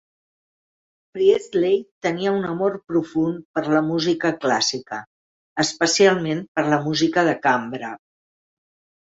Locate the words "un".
2.37-2.47